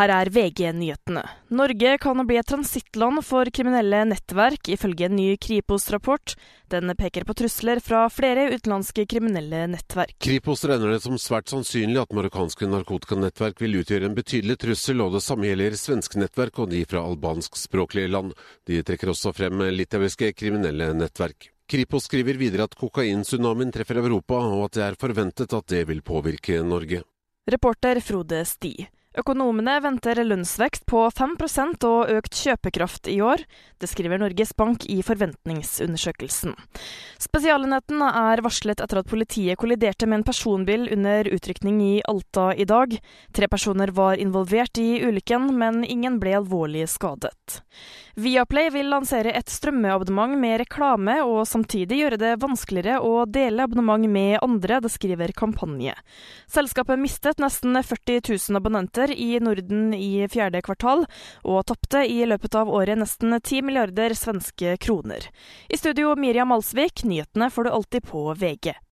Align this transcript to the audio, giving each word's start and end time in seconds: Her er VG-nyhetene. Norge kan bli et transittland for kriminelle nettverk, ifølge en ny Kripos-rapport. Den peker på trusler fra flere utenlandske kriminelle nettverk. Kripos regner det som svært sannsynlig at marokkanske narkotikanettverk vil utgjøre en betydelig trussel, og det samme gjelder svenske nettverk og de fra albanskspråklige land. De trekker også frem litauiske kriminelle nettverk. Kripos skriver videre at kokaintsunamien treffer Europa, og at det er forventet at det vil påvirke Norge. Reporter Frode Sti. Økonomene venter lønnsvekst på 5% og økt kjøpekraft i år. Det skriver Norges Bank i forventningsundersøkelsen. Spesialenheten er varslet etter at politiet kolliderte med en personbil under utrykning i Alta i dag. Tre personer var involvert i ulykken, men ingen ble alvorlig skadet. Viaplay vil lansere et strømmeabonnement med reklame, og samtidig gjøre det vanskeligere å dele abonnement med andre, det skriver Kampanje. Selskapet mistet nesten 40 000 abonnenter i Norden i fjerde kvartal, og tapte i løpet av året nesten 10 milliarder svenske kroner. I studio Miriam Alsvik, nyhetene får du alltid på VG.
Her 0.00 0.08
er 0.14 0.30
VG-nyhetene. 0.32 1.20
Norge 1.52 1.90
kan 2.00 2.22
bli 2.24 2.38
et 2.40 2.48
transittland 2.48 3.20
for 3.20 3.44
kriminelle 3.52 3.98
nettverk, 4.08 4.70
ifølge 4.72 5.10
en 5.10 5.16
ny 5.18 5.34
Kripos-rapport. 5.36 6.32
Den 6.72 6.94
peker 6.96 7.26
på 7.28 7.34
trusler 7.36 7.82
fra 7.84 8.06
flere 8.08 8.46
utenlandske 8.54 9.04
kriminelle 9.10 9.66
nettverk. 9.74 10.14
Kripos 10.24 10.64
regner 10.64 10.94
det 10.94 11.02
som 11.04 11.18
svært 11.20 11.52
sannsynlig 11.52 12.00
at 12.00 12.14
marokkanske 12.16 12.64
narkotikanettverk 12.70 13.60
vil 13.60 13.76
utgjøre 13.82 14.08
en 14.08 14.16
betydelig 14.16 14.56
trussel, 14.62 15.02
og 15.04 15.18
det 15.18 15.20
samme 15.26 15.50
gjelder 15.50 15.76
svenske 15.76 16.22
nettverk 16.22 16.62
og 16.64 16.70
de 16.72 16.80
fra 16.88 17.02
albanskspråklige 17.04 18.12
land. 18.14 18.32
De 18.70 18.78
trekker 18.80 19.12
også 19.12 19.34
frem 19.36 19.60
litauiske 19.74 20.30
kriminelle 20.32 20.94
nettverk. 20.96 21.50
Kripos 21.68 22.06
skriver 22.08 22.40
videre 22.40 22.70
at 22.70 22.78
kokaintsunamien 22.78 23.74
treffer 23.76 24.00
Europa, 24.00 24.40
og 24.48 24.70
at 24.70 24.78
det 24.78 24.86
er 24.86 24.98
forventet 25.04 25.52
at 25.60 25.68
det 25.68 25.84
vil 25.92 26.00
påvirke 26.00 26.62
Norge. 26.64 27.02
Reporter 27.52 28.00
Frode 28.00 28.40
Sti. 28.48 28.72
Økonomene 29.18 29.72
venter 29.82 30.20
lønnsvekst 30.22 30.84
på 30.86 31.00
5% 31.10 31.82
og 31.88 32.12
økt 32.14 32.36
kjøpekraft 32.44 33.08
i 33.10 33.16
år. 33.26 33.42
Det 33.82 33.88
skriver 33.90 34.20
Norges 34.22 34.52
Bank 34.54 34.84
i 34.86 35.00
forventningsundersøkelsen. 35.02 36.54
Spesialenheten 37.18 38.04
er 38.06 38.42
varslet 38.46 38.78
etter 38.78 39.00
at 39.00 39.10
politiet 39.10 39.58
kolliderte 39.58 40.06
med 40.06 40.20
en 40.20 40.26
personbil 40.28 40.86
under 40.94 41.26
utrykning 41.26 41.80
i 41.82 41.94
Alta 42.06 42.52
i 42.54 42.68
dag. 42.70 42.94
Tre 43.34 43.48
personer 43.50 43.90
var 43.96 44.20
involvert 44.22 44.78
i 44.78 45.00
ulykken, 45.02 45.50
men 45.58 45.82
ingen 45.82 46.20
ble 46.22 46.36
alvorlig 46.38 46.86
skadet. 46.92 47.64
Viaplay 48.20 48.68
vil 48.74 48.90
lansere 48.92 49.32
et 49.34 49.50
strømmeabonnement 49.50 50.36
med 50.38 50.58
reklame, 50.64 51.16
og 51.24 51.48
samtidig 51.48 52.02
gjøre 52.02 52.20
det 52.20 52.32
vanskeligere 52.42 53.00
å 53.02 53.24
dele 53.26 53.64
abonnement 53.64 54.06
med 54.10 54.38
andre, 54.44 54.80
det 54.84 54.90
skriver 54.92 55.32
Kampanje. 55.34 55.94
Selskapet 56.50 57.00
mistet 57.00 57.40
nesten 57.42 57.74
40 57.74 58.20
000 58.28 58.60
abonnenter 58.60 59.09
i 59.14 59.40
Norden 59.40 59.94
i 59.94 60.26
fjerde 60.30 60.62
kvartal, 60.64 61.06
og 61.44 61.66
tapte 61.70 62.04
i 62.08 62.22
løpet 62.28 62.56
av 62.58 62.70
året 62.72 63.00
nesten 63.00 63.36
10 63.36 63.62
milliarder 63.68 64.14
svenske 64.18 64.76
kroner. 64.82 65.30
I 65.68 65.78
studio 65.80 66.16
Miriam 66.16 66.52
Alsvik, 66.56 67.04
nyhetene 67.04 67.50
får 67.50 67.68
du 67.68 67.70
alltid 67.70 68.08
på 68.10 68.28
VG. 68.34 68.74